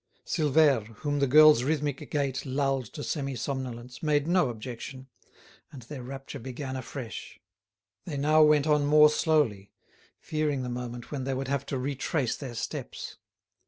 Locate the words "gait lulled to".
2.09-3.03